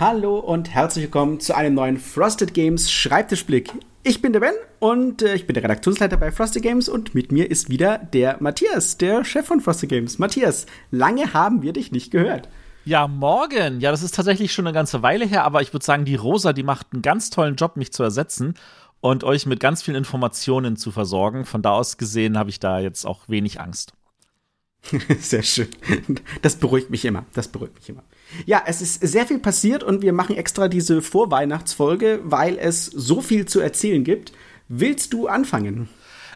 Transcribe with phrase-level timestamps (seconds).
[0.00, 3.72] Hallo und herzlich willkommen zu einem neuen Frosted Games Schreibtischblick.
[4.04, 7.32] Ich bin der Ben und äh, ich bin der Redaktionsleiter bei Frosted Games und mit
[7.32, 10.20] mir ist wieder der Matthias, der Chef von Frosted Games.
[10.20, 12.48] Matthias, lange haben wir dich nicht gehört.
[12.84, 13.80] Ja, morgen.
[13.80, 16.52] Ja, das ist tatsächlich schon eine ganze Weile her, aber ich würde sagen, die Rosa,
[16.52, 18.54] die macht einen ganz tollen Job, mich zu ersetzen
[19.00, 21.44] und euch mit ganz vielen Informationen zu versorgen.
[21.44, 23.94] Von da aus gesehen habe ich da jetzt auch wenig Angst.
[25.18, 25.66] Sehr schön.
[26.42, 27.24] Das beruhigt mich immer.
[27.34, 28.04] Das beruhigt mich immer.
[28.46, 33.20] Ja, es ist sehr viel passiert und wir machen extra diese Vorweihnachtsfolge, weil es so
[33.20, 34.32] viel zu erzählen gibt.
[34.68, 35.88] Willst du anfangen?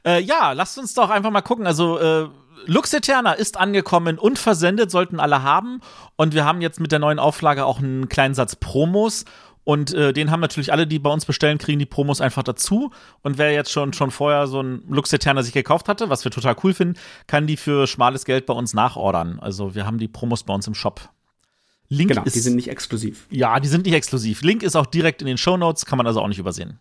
[0.07, 1.67] Äh, ja, lasst uns doch einfach mal gucken.
[1.67, 2.29] Also, äh,
[2.67, 5.81] Lux Eterna ist angekommen und versendet, sollten alle haben.
[6.17, 9.25] Und wir haben jetzt mit der neuen Auflage auch einen kleinen Satz Promos.
[9.65, 12.91] Und äh, den haben natürlich alle, die bei uns bestellen, kriegen die Promos einfach dazu.
[13.23, 16.33] Und wer jetzt schon, schon vorher so ein Lux Eterna sich gekauft hatte, was wir
[16.33, 19.39] total cool finden, kann die für schmales Geld bei uns nachordern.
[19.41, 21.11] Also wir haben die Promos bei uns im Shop.
[21.93, 23.27] Link genau, ist, die sind nicht exklusiv.
[23.31, 24.43] Ja, die sind nicht exklusiv.
[24.43, 26.79] Link ist auch direkt in den Show Notes, kann man also auch nicht übersehen.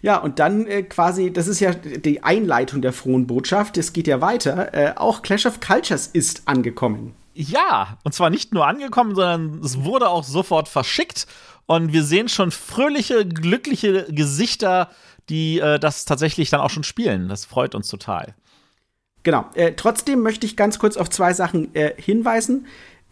[0.00, 3.76] Ja, und dann äh, quasi, das ist ja die Einleitung der frohen Botschaft.
[3.76, 4.72] Es geht ja weiter.
[4.72, 7.14] Äh, auch Clash of Cultures ist angekommen.
[7.34, 11.26] Ja, und zwar nicht nur angekommen, sondern es wurde auch sofort verschickt.
[11.66, 14.88] Und wir sehen schon fröhliche, glückliche Gesichter,
[15.28, 17.28] die äh, das tatsächlich dann auch schon spielen.
[17.28, 18.34] Das freut uns total.
[19.24, 19.46] Genau.
[19.54, 22.66] Äh, trotzdem möchte ich ganz kurz auf zwei Sachen äh, hinweisen.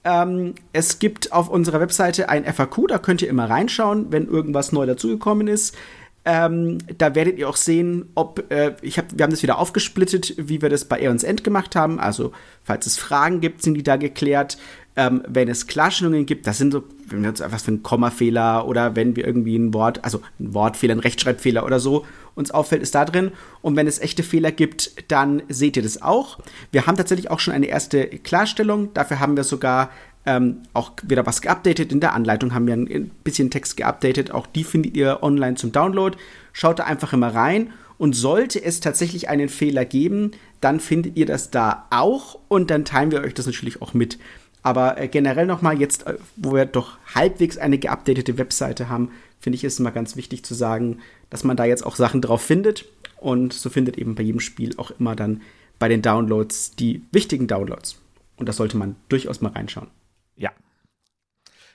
[0.06, 4.70] Ähm, es gibt auf unserer Webseite ein FAQ, da könnt ihr immer reinschauen, wenn irgendwas
[4.70, 5.76] neu dazugekommen ist.
[6.24, 10.34] Ähm, da werdet ihr auch sehen, ob äh, ich hab, wir haben das wieder aufgesplittet,
[10.36, 11.98] wie wir das bei Aeons End gemacht haben.
[11.98, 12.30] Also,
[12.62, 14.58] falls es Fragen gibt, sind die da geklärt.
[14.98, 18.66] Ähm, wenn es Klarstellungen gibt, das sind so, wenn wir uns etwas für einen Kommafehler
[18.66, 22.82] oder wenn wir irgendwie ein Wort, also ein Wortfehler, ein Rechtschreibfehler oder so uns auffällt,
[22.82, 23.32] ist da drin.
[23.60, 26.38] Und wenn es echte Fehler gibt, dann seht ihr das auch.
[26.72, 28.94] Wir haben tatsächlich auch schon eine erste Klarstellung.
[28.94, 29.90] Dafür haben wir sogar
[30.26, 31.92] ähm, auch wieder was geupdatet.
[31.92, 34.30] In der Anleitung haben wir ein bisschen Text geupdatet.
[34.32, 36.16] Auch die findet ihr online zum Download.
[36.52, 37.70] Schaut da einfach immer rein.
[37.98, 42.84] Und sollte es tatsächlich einen Fehler geben, dann findet ihr das da auch und dann
[42.84, 44.18] teilen wir euch das natürlich auch mit.
[44.66, 49.54] Aber äh, generell nochmal, jetzt, äh, wo wir doch halbwegs eine geupdatete Webseite haben, finde
[49.54, 50.98] ich es immer ganz wichtig zu sagen,
[51.30, 52.84] dass man da jetzt auch Sachen drauf findet.
[53.18, 55.40] Und so findet eben bei jedem Spiel auch immer dann
[55.78, 58.02] bei den Downloads die wichtigen Downloads.
[58.38, 59.86] Und das sollte man durchaus mal reinschauen.
[60.34, 60.50] Ja.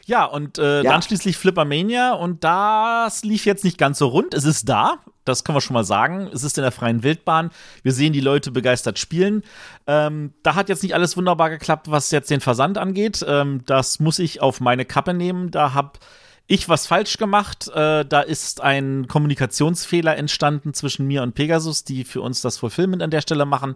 [0.06, 0.92] Ja, und äh, ja.
[0.92, 4.34] dann schließlich Flippermania und das lief jetzt nicht ganz so rund.
[4.34, 6.30] Es ist da, das können wir schon mal sagen.
[6.34, 7.52] Es ist in der freien Wildbahn.
[7.84, 9.44] Wir sehen die Leute begeistert spielen.
[9.88, 13.24] Ähm, da hat jetzt nicht alles wunderbar geklappt, was jetzt den Versand angeht.
[13.28, 15.52] Ähm, das muss ich auf meine Kappe nehmen.
[15.52, 16.00] Da habe
[16.48, 17.70] ich was falsch gemacht.
[17.70, 23.02] Äh, da ist ein Kommunikationsfehler entstanden zwischen mir und Pegasus, die für uns das Fulfillment
[23.04, 23.76] an der Stelle machen.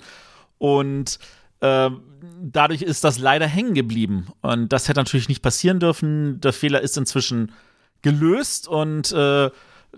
[0.57, 1.19] Und
[1.61, 1.89] äh,
[2.41, 4.27] dadurch ist das leider hängen geblieben.
[4.41, 6.41] Und das hätte natürlich nicht passieren dürfen.
[6.41, 7.51] Der Fehler ist inzwischen
[8.01, 9.49] gelöst und äh,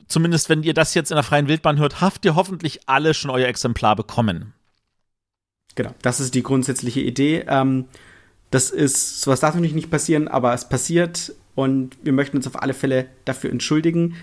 [0.08, 3.32] zumindest wenn ihr das jetzt in der freien Wildbahn hört, habt ihr hoffentlich alle schon
[3.32, 4.54] euer Exemplar bekommen.
[5.76, 7.46] Genau, das ist die grundsätzliche Idee.
[7.48, 7.86] Ähm,
[8.50, 12.62] das ist, sowas darf natürlich nicht passieren, aber es passiert und wir möchten uns auf
[12.62, 14.16] alle Fälle dafür entschuldigen.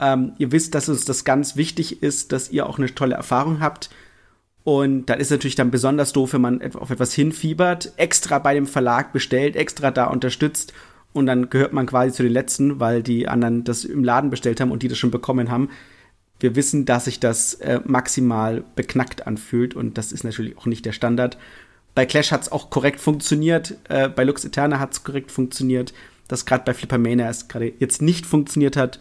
[0.00, 3.60] Ähm, ihr wisst, dass uns das ganz wichtig ist, dass ihr auch eine tolle Erfahrung
[3.60, 3.90] habt.
[4.64, 8.66] Und dann ist natürlich dann besonders doof, wenn man auf etwas hinfiebert, extra bei dem
[8.66, 10.72] Verlag bestellt, extra da unterstützt
[11.14, 14.60] und dann gehört man quasi zu den Letzten, weil die anderen das im Laden bestellt
[14.60, 15.70] haben und die das schon bekommen haben.
[16.40, 20.84] Wir wissen, dass sich das äh, maximal beknackt anfühlt und das ist natürlich auch nicht
[20.84, 21.38] der Standard.
[21.94, 25.94] Bei Clash hat es auch korrekt funktioniert, äh, bei Lux Eterna hat es korrekt funktioniert.
[26.26, 28.98] Das gerade bei Flippermania es gerade jetzt nicht funktioniert hat,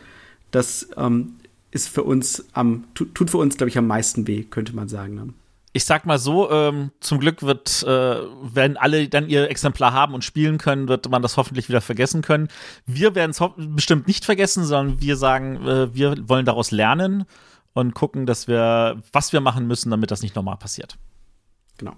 [0.51, 1.35] das ähm,
[1.72, 5.16] ist für uns am, tut für uns, glaube ich, am meisten weh, könnte man sagen.
[5.16, 5.30] Ne?
[5.74, 10.14] Ich sag mal so, ähm, zum Glück wird, äh, wenn alle dann ihr Exemplar haben
[10.14, 12.48] und spielen können, wird man das hoffentlich wieder vergessen können.
[12.86, 17.26] Wir werden es bestimmt nicht vergessen, sondern wir sagen, äh, wir wollen daraus lernen
[17.74, 20.96] und gucken, dass wir, was wir machen müssen, damit das nicht nochmal passiert.
[21.78, 21.96] Genau.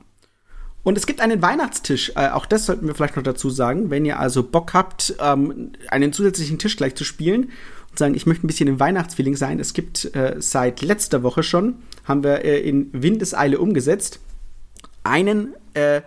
[0.83, 2.13] Und es gibt einen Weihnachtstisch.
[2.15, 3.89] Äh, auch das sollten wir vielleicht noch dazu sagen.
[3.89, 7.51] Wenn ihr also Bock habt, ähm, einen zusätzlichen Tisch gleich zu spielen
[7.89, 9.59] und sagen, ich möchte ein bisschen im Weihnachtsfeeling sein.
[9.59, 11.75] Es gibt äh, seit letzter Woche schon
[12.05, 14.19] haben wir äh, in Windeseile umgesetzt.
[15.03, 16.01] Einen äh,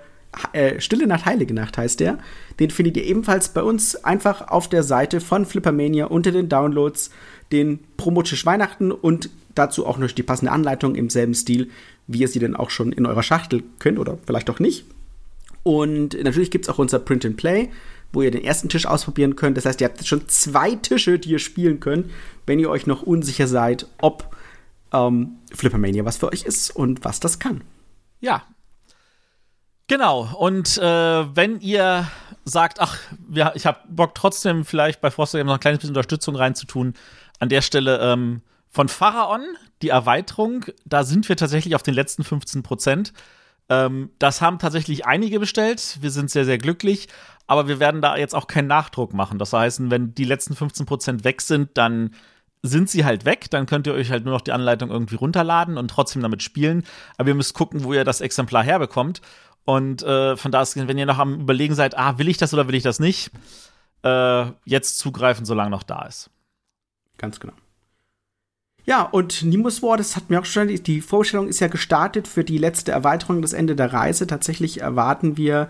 [0.53, 2.19] äh, Stille Nacht, Heilige Nacht heißt der.
[2.61, 7.11] Den findet ihr ebenfalls bei uns einfach auf der Seite von Flippermania unter den Downloads,
[7.53, 11.71] den Promotisch Weihnachten und dazu auch noch die passende Anleitung im selben Stil,
[12.07, 14.85] wie ihr sie denn auch schon in eurer Schachtel könnt oder vielleicht auch nicht.
[15.63, 17.69] Und natürlich gibt es auch unser Print and Play,
[18.13, 19.57] wo ihr den ersten Tisch ausprobieren könnt.
[19.57, 22.11] Das heißt, ihr habt schon zwei Tische, die ihr spielen könnt,
[22.47, 24.35] wenn ihr euch noch unsicher seid, ob
[24.93, 27.63] ähm, Flippermania was für euch ist und was das kann.
[28.21, 28.43] Ja.
[29.87, 30.29] Genau.
[30.39, 32.07] Und äh, wenn ihr
[32.45, 32.99] sagt, ach,
[33.31, 36.95] ja, ich habe Bock trotzdem vielleicht bei Foster noch ein kleines bisschen Unterstützung reinzutun,
[37.39, 39.43] an der Stelle ähm, von Pharaon,
[39.81, 43.13] die Erweiterung, da sind wir tatsächlich auf den letzten 15 Prozent.
[43.69, 45.99] Ähm, das haben tatsächlich einige bestellt.
[46.01, 47.09] Wir sind sehr, sehr glücklich.
[47.47, 49.39] Aber wir werden da jetzt auch keinen Nachdruck machen.
[49.39, 52.15] Das heißt, wenn die letzten 15 Prozent weg sind, dann
[52.63, 53.51] sind sie halt weg.
[53.51, 56.85] Dann könnt ihr euch halt nur noch die Anleitung irgendwie runterladen und trotzdem damit spielen.
[57.17, 59.21] Aber ihr müsst gucken, wo ihr das Exemplar herbekommt.
[59.65, 62.55] Und äh, von da aus, wenn ihr noch am Überlegen seid, ah, will ich das
[62.55, 63.31] oder will ich das nicht,
[64.03, 66.31] äh, jetzt zugreifen, solange noch da ist.
[67.19, 67.53] Ganz genau.
[68.87, 72.43] Ja, und Nimbus War, das hat mir auch schon, die Vorstellung ist ja gestartet für
[72.43, 74.27] die letzte Erweiterung, das Ende der Reise.
[74.27, 75.69] Tatsächlich erwarten wir,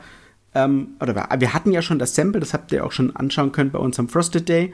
[0.55, 3.73] ähm, oder wir, hatten ja schon das Sample, das habt ihr auch schon anschauen können
[3.73, 4.73] bei uns am Frosted Day.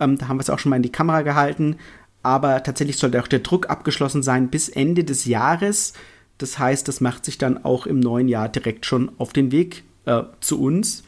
[0.00, 1.76] Ähm, da haben wir es auch schon mal in die Kamera gehalten.
[2.22, 5.92] Aber tatsächlich sollte auch der Druck abgeschlossen sein bis Ende des Jahres.
[6.38, 9.84] Das heißt, das macht sich dann auch im neuen Jahr direkt schon auf den Weg
[10.06, 11.04] äh, zu uns.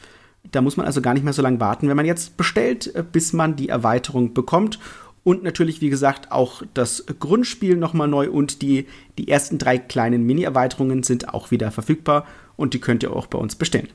[0.51, 3.03] Da muss man also gar nicht mehr so lange warten, wenn man jetzt bestellt, äh,
[3.03, 4.79] bis man die Erweiterung bekommt.
[5.23, 8.85] Und natürlich, wie gesagt, auch das Grundspiel nochmal neu und die,
[9.17, 12.27] die ersten drei kleinen Mini-Erweiterungen sind auch wieder verfügbar
[12.57, 13.87] und die könnt ihr auch bei uns bestellen.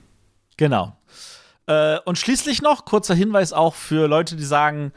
[0.56, 0.96] Genau.
[1.70, 4.92] Äh, und schließlich noch kurzer Hinweis auch für Leute, die sagen,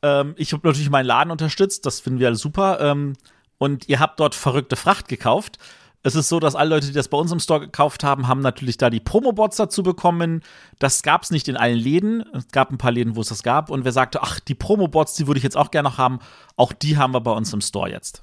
[0.00, 2.80] ähm, ich habe natürlich meinen Laden unterstützt, das finden wir alle super.
[2.80, 3.12] Ähm,
[3.58, 5.58] und ihr habt dort verrückte Fracht gekauft.
[6.02, 8.40] Es ist so, dass alle Leute, die das bei uns im Store gekauft haben, haben
[8.40, 10.42] natürlich da die Promo-Bots dazu bekommen.
[10.78, 12.24] Das gab es nicht in allen Läden.
[12.32, 13.70] Es gab ein paar Läden, wo es das gab.
[13.70, 16.20] Und wer sagte, ach, die Promo-Bots, die würde ich jetzt auch gerne noch haben,
[16.56, 18.22] auch die haben wir bei uns im Store jetzt.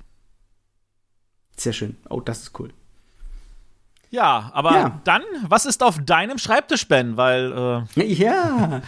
[1.56, 1.97] Sehr schön.
[2.09, 2.74] Oh, das ist cool.
[4.11, 5.01] Ja, aber ja.
[5.05, 7.17] dann, was ist auf deinem Schreibtisch, Ben?
[7.17, 7.85] Weil.
[7.95, 8.81] Äh ja.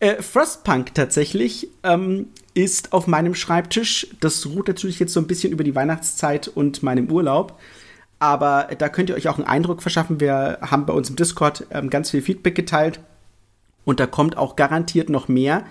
[0.00, 4.06] Äh, Frostpunk tatsächlich ähm, ist auf meinem Schreibtisch.
[4.20, 7.58] Das ruht natürlich jetzt so ein bisschen über die Weihnachtszeit und meinem Urlaub.
[8.20, 10.20] Aber da könnt ihr euch auch einen Eindruck verschaffen.
[10.20, 13.00] Wir haben bei uns im Discord ähm, ganz viel Feedback geteilt.
[13.84, 15.64] Und da kommt auch garantiert noch mehr.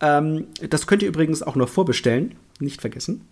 [0.00, 2.36] Ähm, das könnt ihr übrigens auch noch vorbestellen.
[2.60, 3.26] Nicht vergessen.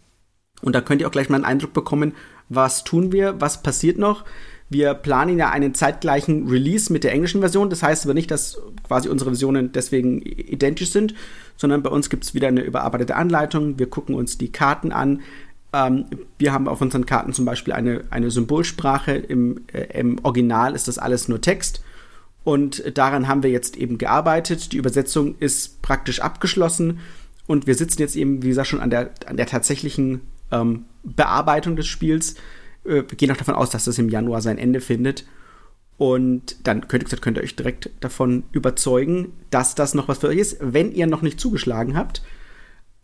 [0.62, 2.14] Und da könnt ihr auch gleich mal einen Eindruck bekommen,
[2.48, 4.24] was tun wir, was passiert noch.
[4.68, 7.70] Wir planen ja einen zeitgleichen Release mit der englischen Version.
[7.70, 11.14] Das heißt aber nicht, dass quasi unsere Versionen deswegen identisch sind,
[11.56, 13.78] sondern bei uns gibt es wieder eine überarbeitete Anleitung.
[13.78, 15.22] Wir gucken uns die Karten an.
[15.72, 16.06] Ähm,
[16.38, 19.12] wir haben auf unseren Karten zum Beispiel eine, eine Symbolsprache.
[19.12, 21.82] Im, äh, Im Original ist das alles nur Text.
[22.42, 24.72] Und daran haben wir jetzt eben gearbeitet.
[24.72, 27.00] Die Übersetzung ist praktisch abgeschlossen.
[27.46, 31.76] Und wir sitzen jetzt eben, wie gesagt, schon an der, an der tatsächlichen ähm, Bearbeitung
[31.76, 32.34] des Spiels.
[32.86, 35.24] Äh, wir gehen auch davon aus, dass das im Januar sein Ende findet.
[35.98, 40.28] Und dann könnt, ihr, könnt ihr euch direkt davon überzeugen, dass das noch was für
[40.28, 42.22] euch ist, wenn ihr noch nicht zugeschlagen habt.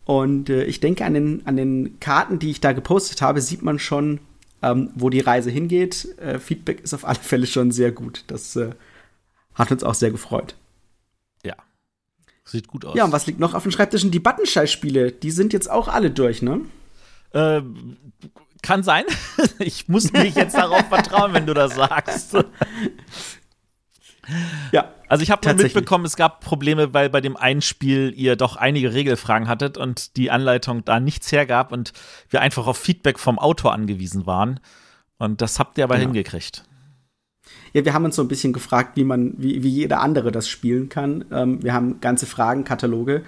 [0.05, 3.63] Und äh, ich denke, an den, an den Karten, die ich da gepostet habe, sieht
[3.63, 4.19] man schon,
[4.61, 6.17] ähm, wo die Reise hingeht.
[6.19, 8.23] Äh, Feedback ist auf alle Fälle schon sehr gut.
[8.27, 8.71] Das äh,
[9.55, 10.55] hat uns auch sehr gefreut.
[11.43, 11.55] Ja.
[12.43, 12.95] Sieht gut aus.
[12.95, 14.11] Ja, und was liegt noch auf den Schreibtischen?
[14.11, 16.61] Die Buttonscheiß-Spiele, die sind jetzt auch alle durch, ne?
[18.63, 19.03] Kann sein.
[19.59, 22.35] ich muss mich jetzt darauf vertrauen, wenn du das sagst.
[24.71, 24.89] Ja.
[25.09, 28.93] Also ich habe mitbekommen, es gab Probleme, weil bei dem einen Spiel ihr doch einige
[28.93, 31.93] Regelfragen hattet und die Anleitung da nichts hergab und
[32.29, 34.59] wir einfach auf Feedback vom Autor angewiesen waren.
[35.19, 36.07] Und das habt ihr aber genau.
[36.07, 36.63] hingekriegt.
[37.73, 40.47] Ja, wir haben uns so ein bisschen gefragt, wie man, wie, wie jeder andere das
[40.47, 41.25] spielen kann.
[41.31, 43.23] Ähm, wir haben ganze Fragenkataloge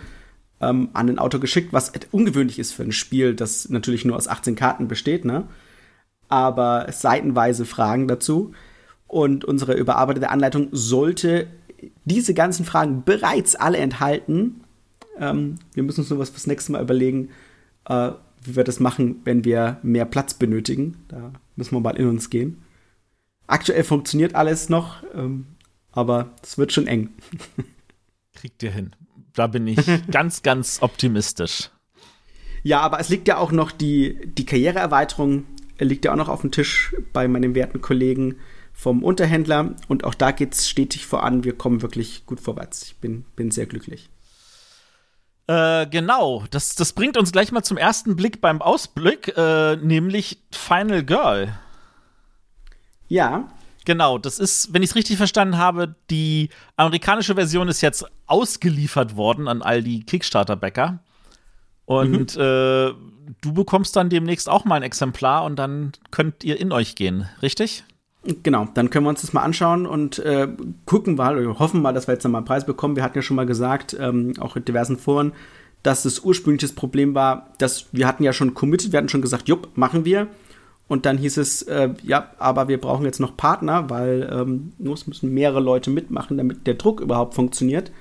[0.62, 4.28] ähm, an den Autor geschickt, was ungewöhnlich ist für ein Spiel, das natürlich nur aus
[4.28, 5.48] 18 Karten besteht, ne?
[6.28, 8.54] Aber seitenweise Fragen dazu.
[9.08, 11.48] Und unsere überarbeitete Anleitung sollte
[12.06, 14.62] diese ganzen Fragen bereits alle enthalten.
[15.20, 17.30] Ähm, wir müssen uns nur was fürs nächste Mal überlegen,
[17.88, 18.12] äh,
[18.44, 20.98] wie wir das machen, wenn wir mehr Platz benötigen.
[21.08, 22.64] Da müssen wir mal in uns gehen.
[23.48, 25.46] Aktuell funktioniert alles noch, ähm,
[25.92, 27.10] aber es wird schon eng.
[28.34, 28.96] Kriegt ihr hin.
[29.36, 29.80] Da bin ich
[30.12, 31.70] ganz, ganz optimistisch.
[32.64, 35.46] Ja, aber es liegt ja auch noch die, die Karriereerweiterung,
[35.80, 38.38] liegt ja auch noch auf dem Tisch bei meinem werten Kollegen
[38.74, 41.44] vom Unterhändler und auch da geht es stetig voran.
[41.44, 42.84] Wir kommen wirklich gut vorwärts.
[42.84, 44.10] Ich bin, bin sehr glücklich.
[45.48, 50.40] Äh, genau, das, das bringt uns gleich mal zum ersten Blick beim Ausblick, äh, nämlich
[50.52, 51.56] Final Girl.
[53.08, 53.48] Ja.
[53.86, 59.16] Genau, das ist, wenn ich es richtig verstanden habe, die amerikanische Version ist jetzt ausgeliefert
[59.16, 61.00] worden an all die Kickstarter-Bäcker.
[61.86, 62.42] Und mhm.
[62.42, 62.94] äh,
[63.42, 67.30] du bekommst dann demnächst auch mal ein Exemplar und dann könnt ihr in euch gehen,
[67.44, 67.84] richtig?
[68.42, 70.48] Genau, dann können wir uns das mal anschauen und äh,
[70.86, 72.96] gucken mal, oder hoffen mal, dass wir jetzt nochmal einen Preis bekommen.
[72.96, 75.34] Wir hatten ja schon mal gesagt, ähm, auch in diversen Foren,
[75.84, 79.48] dass das ursprüngliche Problem war, dass wir hatten ja schon committed, wir hatten schon gesagt,
[79.48, 80.28] jupp, machen wir.
[80.88, 85.08] Und dann hieß es, äh, ja, aber wir brauchen jetzt noch Partner, weil ähm, es
[85.08, 87.92] müssen mehrere Leute mitmachen, damit der Druck überhaupt funktioniert.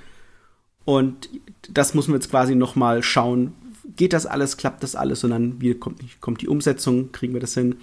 [0.84, 1.30] Und
[1.70, 3.54] das müssen wir jetzt quasi noch mal schauen,
[3.96, 7.40] geht das alles, klappt das alles und dann wie kommt, kommt die Umsetzung, kriegen wir
[7.40, 7.76] das hin.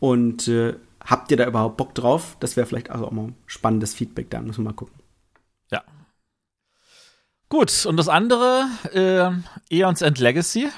[0.00, 2.36] Und äh, habt ihr da überhaupt Bock drauf?
[2.40, 4.98] Das wäre vielleicht also auch mal spannendes Feedback, da müssen wir mal gucken.
[5.70, 5.84] Ja.
[7.48, 9.30] Gut, und das andere, äh,
[9.74, 10.68] Eons End Legacy.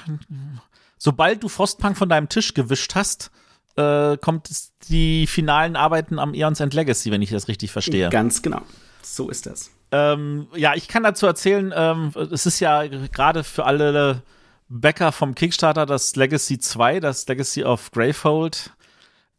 [1.03, 3.31] Sobald du Frostpunk von deinem Tisch gewischt hast,
[3.75, 4.51] äh, kommt
[4.87, 8.09] die finalen Arbeiten am Eons End Legacy, wenn ich das richtig verstehe.
[8.09, 8.61] Ganz genau.
[9.01, 9.71] So ist das.
[9.91, 14.21] Ähm, ja, ich kann dazu erzählen, ähm, es ist ja gerade für alle
[14.69, 18.69] Bäcker vom Kickstarter das Legacy 2, das Legacy of Gravehold,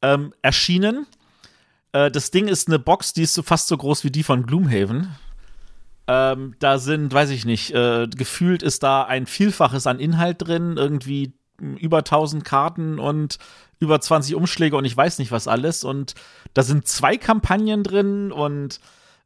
[0.03, 1.07] ähm, erschienen.
[1.93, 4.47] Äh, das Ding ist eine Box, die ist so fast so groß wie die von
[4.47, 5.15] Gloomhaven.
[6.09, 10.77] Ähm, da sind, weiß ich nicht, äh, gefühlt ist da ein Vielfaches an Inhalt drin,
[10.77, 11.35] irgendwie
[11.79, 13.39] über 1000 Karten und
[13.79, 15.85] über 20 Umschläge und ich weiß nicht was alles.
[15.85, 16.15] Und
[16.55, 18.81] da sind zwei Kampagnen drin und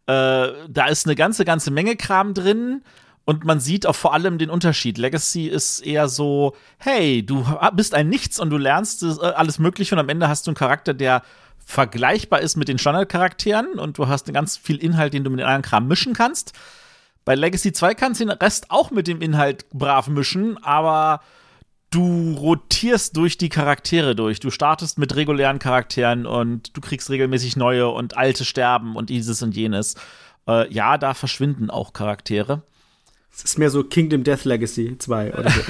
[0.07, 2.83] äh, da ist eine ganze, ganze Menge Kram drin.
[3.25, 4.99] Und man sieht auch vor allem den Unterschied.
[4.99, 9.97] Legacy ist eher so, hey, du bist ein Nichts und du lernst äh, alles Mögliche
[9.97, 11.23] und am Ende hast du einen Charakter, der
[11.64, 15.47] vergleichbar ist mit den Standardcharakteren und du hast ganz viel Inhalt, den du mit den
[15.47, 16.52] anderen Kram mischen kannst.
[17.25, 21.21] Bei Legacy 2 kannst du den Rest auch mit dem Inhalt brav mischen, aber
[21.90, 24.40] du rotierst durch die Charaktere durch.
[24.40, 29.43] Du startest mit regulären Charakteren und du kriegst regelmäßig neue und alte sterben und dieses
[29.43, 29.95] und jenes.
[30.49, 32.62] Äh, ja, da verschwinden auch Charaktere.
[33.37, 35.61] Es ist mehr so Kingdom Death Legacy 2 oder so.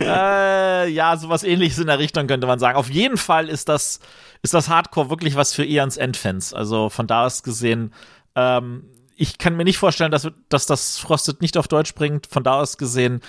[0.00, 2.76] äh, ja, sowas ähnliches in der Richtung könnte man sagen.
[2.76, 4.00] Auf jeden Fall ist das,
[4.42, 6.52] ist das Hardcore wirklich was für Eons Endfans.
[6.52, 7.94] Also von da aus gesehen,
[8.34, 8.82] ähm,
[9.14, 12.26] ich kann mir nicht vorstellen, dass, dass das Frosted nicht auf Deutsch bringt.
[12.26, 13.20] Von da aus gesehen,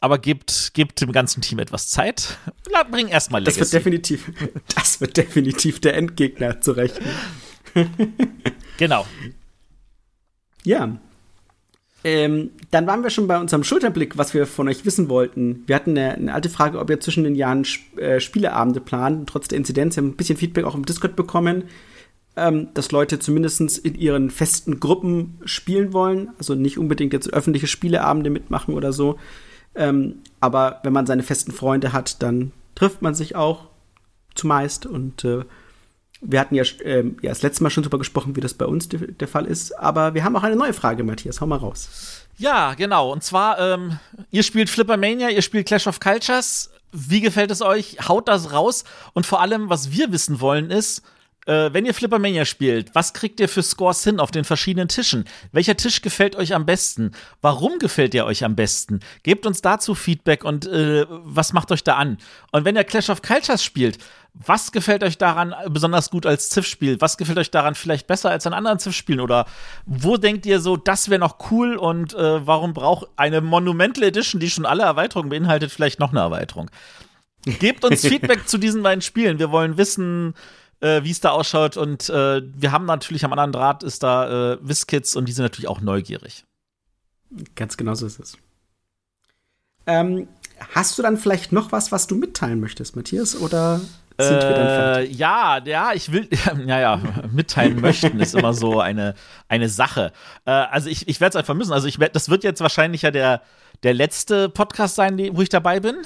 [0.00, 2.38] aber gebt, gebt dem ganzen Team etwas Zeit.
[2.90, 3.60] Bring erstmal Legacy.
[3.60, 4.32] Das wird definitiv,
[4.74, 7.08] das wird definitiv der Endgegner zu rechnen.
[8.76, 9.06] genau.
[10.64, 10.98] Ja.
[12.04, 15.64] Ähm, dann waren wir schon bei unserem Schulterblick, was wir von euch wissen wollten.
[15.66, 19.28] Wir hatten eine, eine alte Frage, ob ihr zwischen den Jahren Sp äh, Spieleabende plant.
[19.28, 21.64] Trotz der Inzidenz wir haben ein bisschen Feedback auch im Discord bekommen,
[22.36, 26.30] ähm, dass Leute zumindest in ihren festen Gruppen spielen wollen.
[26.38, 29.18] Also nicht unbedingt jetzt öffentliche Spieleabende mitmachen oder so.
[29.76, 33.66] Ähm, aber wenn man seine festen Freunde hat, dann trifft man sich auch
[34.34, 34.86] zumeist.
[34.86, 35.44] Und äh,
[36.20, 38.88] wir hatten ja, äh, ja das letzte Mal schon drüber gesprochen, wie das bei uns
[38.88, 39.78] de der Fall ist.
[39.78, 41.40] Aber wir haben auch eine neue Frage, Matthias.
[41.40, 42.26] Hau mal raus.
[42.38, 43.12] Ja, genau.
[43.12, 43.98] Und zwar, ähm,
[44.30, 46.70] ihr spielt Flippermania, ihr spielt Clash of Cultures.
[46.92, 48.08] Wie gefällt es euch?
[48.08, 48.84] Haut das raus.
[49.14, 51.02] Und vor allem, was wir wissen wollen, ist,
[51.46, 55.24] äh, wenn ihr Flippermania spielt, was kriegt ihr für Scores hin auf den verschiedenen Tischen?
[55.52, 57.12] Welcher Tisch gefällt euch am besten?
[57.40, 59.00] Warum gefällt ihr euch am besten?
[59.22, 62.18] Gebt uns dazu Feedback und äh, was macht euch da an?
[62.52, 63.98] Und wenn ihr Clash of Cultures spielt,
[64.34, 67.00] was gefällt euch daran besonders gut als Ziff-Spiel?
[67.00, 69.20] Was gefällt euch daran vielleicht besser als an anderen Ziff-Spielen?
[69.20, 69.46] Oder
[69.86, 74.40] wo denkt ihr so, das wäre noch cool und äh, warum braucht eine Monumental Edition,
[74.40, 76.70] die schon alle Erweiterungen beinhaltet, vielleicht noch eine Erweiterung?
[77.44, 79.38] Gebt uns Feedback zu diesen beiden Spielen.
[79.38, 80.34] Wir wollen wissen,
[80.80, 81.76] äh, wie es da ausschaut.
[81.76, 85.44] Und äh, wir haben natürlich am anderen Draht ist da äh, WizKids und die sind
[85.44, 86.44] natürlich auch neugierig.
[87.54, 88.38] Ganz genau so ist es.
[89.86, 90.28] Ähm,
[90.74, 93.36] hast du dann vielleicht noch was, was du mitteilen möchtest, Matthias?
[93.36, 93.80] Oder
[94.18, 95.10] sind wir dann fertig?
[95.10, 96.28] Äh, ja, ja, ich will,
[96.66, 99.14] ja, ja, mitteilen möchten ist immer so eine,
[99.48, 100.12] eine Sache.
[100.44, 101.72] Äh, also ich, ich werde es einfach müssen.
[101.72, 103.42] Also ich werd, das wird jetzt wahrscheinlich ja der,
[103.82, 105.96] der letzte Podcast sein, wo ich dabei bin.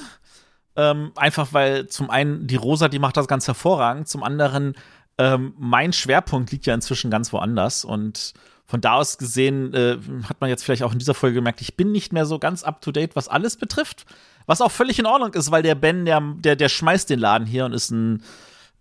[0.77, 4.75] Ähm, einfach weil zum einen die Rosa, die macht das ganz hervorragend, zum anderen
[5.19, 8.33] ähm, mein Schwerpunkt liegt ja inzwischen ganz woanders und
[8.71, 9.99] von da aus gesehen äh,
[10.29, 12.63] hat man jetzt vielleicht auch in dieser Folge gemerkt, ich bin nicht mehr so ganz
[12.63, 14.07] up to date, was alles betrifft.
[14.47, 17.47] Was auch völlig in Ordnung ist, weil der Ben, der, der, der schmeißt den Laden
[17.47, 18.23] hier und ist ein,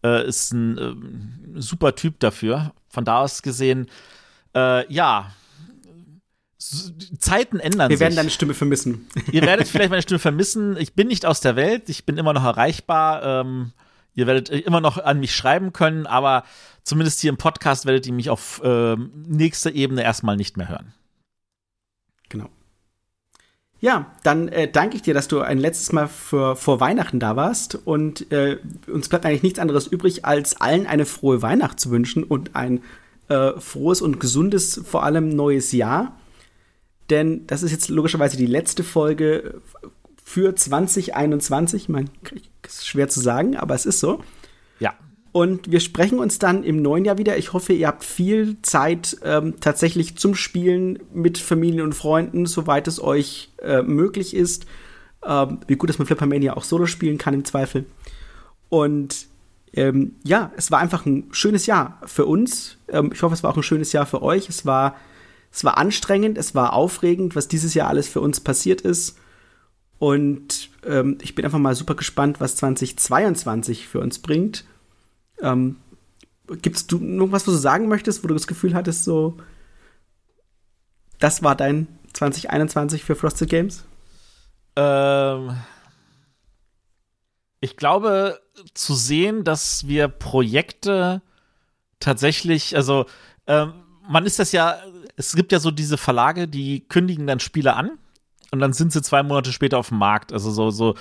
[0.04, 2.72] äh, ist ein äh, super Typ dafür.
[2.88, 3.88] Von da aus gesehen,
[4.56, 5.32] äh, ja,
[6.60, 8.02] Zeiten ändern Wir sich.
[8.02, 9.08] werden deine Stimme vermissen.
[9.32, 10.76] Ihr werdet vielleicht meine Stimme vermissen.
[10.78, 11.88] Ich bin nicht aus der Welt.
[11.88, 13.24] Ich bin immer noch erreichbar.
[13.24, 13.72] Ähm,
[14.14, 16.44] ihr werdet immer noch an mich schreiben können, aber
[16.84, 20.94] zumindest hier im Podcast werdet ihr mich auf äh, nächster Ebene erstmal nicht mehr hören.
[22.28, 22.50] Genau.
[23.80, 27.38] Ja, dann äh, danke ich dir, dass du ein letztes Mal für, vor Weihnachten da
[27.38, 27.76] warst.
[27.76, 32.26] Und äh, uns bleibt eigentlich nichts anderes übrig, als allen eine frohe Weihnacht zu wünschen
[32.26, 32.84] und ein
[33.30, 36.19] äh, frohes und gesundes, vor allem neues Jahr
[37.10, 39.62] denn das ist jetzt logischerweise die letzte Folge
[40.24, 41.84] für 2021.
[41.84, 42.08] Ich meine,
[42.66, 44.24] ist schwer zu sagen, aber es ist so.
[44.80, 44.94] Ja.
[45.32, 47.38] Und wir sprechen uns dann im neuen Jahr wieder.
[47.38, 52.88] Ich hoffe, ihr habt viel Zeit ähm, tatsächlich zum Spielen mit Familien und Freunden, soweit
[52.88, 54.66] es euch äh, möglich ist.
[55.26, 57.86] Ähm, wie gut, dass man Flippermania auch solo spielen kann im Zweifel.
[58.70, 59.28] Und
[59.74, 62.78] ähm, ja, es war einfach ein schönes Jahr für uns.
[62.88, 64.50] Ähm, ich hoffe, es war auch ein schönes Jahr für euch.
[64.50, 64.96] Es war,
[65.52, 69.18] es war anstrengend, es war aufregend, was dieses Jahr alles für uns passiert ist.
[69.98, 74.66] Und ähm, ich bin einfach mal super gespannt, was 2022 für uns bringt.
[75.42, 75.78] Ähm,
[76.62, 79.38] Gibt du noch was, was du sagen möchtest, wo du das Gefühl hattest, so,
[81.20, 83.84] das war dein 2021 für Frosted Games?
[84.76, 85.58] Ähm,
[87.60, 88.40] ich glaube,
[88.74, 91.22] zu sehen, dass wir Projekte
[92.00, 93.06] tatsächlich, also
[93.48, 93.74] ähm,
[94.08, 94.82] man ist das ja,
[95.20, 97.92] es gibt ja so diese Verlage, die kündigen dann Spiele an
[98.52, 100.32] und dann sind sie zwei Monate später auf dem Markt.
[100.32, 100.96] Also so, so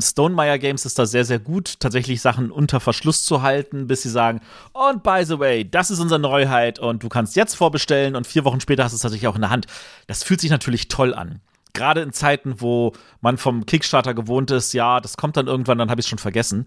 [0.00, 4.08] Stonemeyer Games ist da sehr, sehr gut, tatsächlich Sachen unter Verschluss zu halten, bis sie
[4.08, 4.40] sagen,
[4.72, 8.46] und by the way, das ist unsere Neuheit und du kannst jetzt vorbestellen und vier
[8.46, 9.66] Wochen später hast du es tatsächlich auch in der Hand.
[10.06, 11.42] Das fühlt sich natürlich toll an.
[11.74, 15.90] Gerade in Zeiten, wo man vom Kickstarter gewohnt ist, ja, das kommt dann irgendwann, dann
[15.90, 16.64] habe ich es schon vergessen.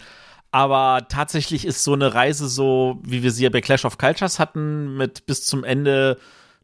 [0.52, 4.38] Aber tatsächlich ist so eine Reise so, wie wir sie ja bei Clash of Cultures
[4.38, 6.20] hatten, mit bis zum Ende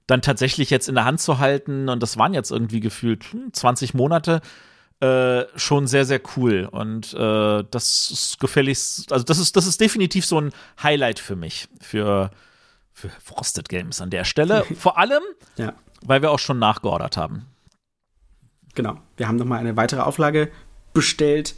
[0.08, 3.94] dann tatsächlich jetzt in der Hand zu halten, und das waren jetzt irgendwie gefühlt 20
[3.94, 4.42] Monate,
[5.00, 6.68] äh, schon sehr, sehr cool.
[6.72, 8.78] Und äh, das ist gefällig,
[9.10, 12.32] also das ist, das ist definitiv so ein Highlight für mich, für,
[12.94, 14.64] für Frosted Games an der Stelle.
[14.78, 15.24] Vor allem,
[15.58, 15.74] ja.
[16.06, 17.46] weil wir auch schon nachgeordert haben.
[18.76, 20.50] Genau, wir haben nochmal eine weitere Auflage
[20.94, 21.56] bestellt,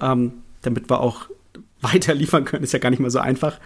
[0.00, 1.28] ähm, damit wir auch
[1.80, 2.64] weiter liefern können.
[2.64, 3.58] Ist ja gar nicht mal so einfach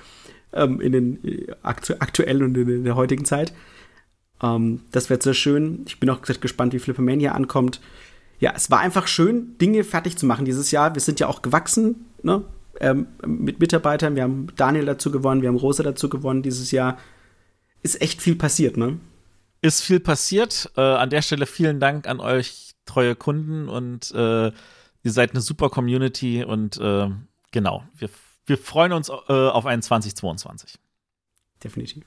[0.53, 3.53] ähm, in den äh, aktu aktuellen und in der heutigen Zeit.
[4.43, 5.85] Ähm, das wird sehr schön.
[5.87, 7.81] Ich bin auch gespannt, wie Flippermania ankommt.
[8.39, 10.95] Ja, es war einfach schön, Dinge fertig zu machen dieses Jahr.
[10.95, 12.45] Wir sind ja auch gewachsen, ne?
[12.79, 14.17] Ähm, mit Mitarbeitern.
[14.17, 16.99] Wir haben Daniel dazu gewonnen, wir haben Rosa dazu gewonnen dieses Jahr.
[17.83, 18.99] Ist echt viel passiert, ne?
[19.63, 20.71] Ist viel passiert.
[20.77, 23.71] Äh, an der Stelle vielen Dank an euch, treue Kunden.
[23.71, 26.45] Und äh, ihr seid eine super Community.
[26.45, 27.09] Und äh,
[27.53, 28.11] genau, wir,
[28.45, 30.75] wir freuen uns äh, auf einen 2022.
[31.65, 32.05] Definitiv.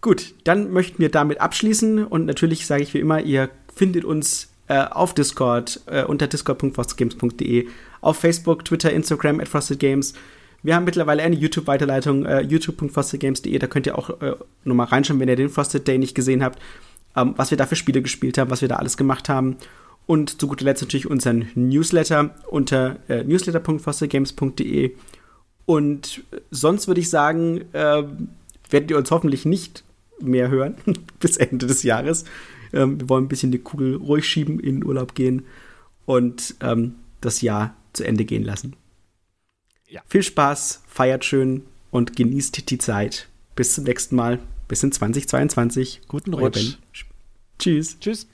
[0.00, 4.48] Gut, dann möchten wir damit abschließen und natürlich sage ich wie immer, ihr findet uns
[4.68, 7.68] äh, auf Discord äh, unter discord.frostedgames.de,
[8.00, 10.14] auf Facebook, Twitter, Instagram at frostedgames.
[10.62, 15.28] Wir haben mittlerweile eine YouTube-Weiterleitung, äh, youtube.frostedgames.de, da könnt ihr auch äh, nochmal reinschauen, wenn
[15.28, 16.60] ihr den Frosted Day nicht gesehen habt,
[17.16, 19.56] ähm, was wir da für Spiele gespielt haben, was wir da alles gemacht haben.
[20.06, 24.92] Und zu guter Letzt natürlich unseren Newsletter unter äh, newsletter.frostedgames.de.
[25.66, 28.02] Und sonst würde ich sagen, äh,
[28.70, 29.84] werdet ihr uns hoffentlich nicht
[30.20, 30.76] mehr hören
[31.20, 32.24] bis Ende des Jahres.
[32.72, 35.44] Ähm, wir wollen ein bisschen die Kugel ruhig schieben, in den Urlaub gehen
[36.04, 38.74] und ähm, das Jahr zu Ende gehen lassen.
[39.88, 40.02] Ja.
[40.08, 43.28] Viel Spaß, feiert schön und genießt die Zeit.
[43.54, 44.38] Bis zum nächsten Mal.
[44.68, 46.02] Bis in 2022.
[46.08, 46.78] Guten Rutsch.
[47.58, 47.98] Tschüss.
[48.00, 48.26] Tschüss.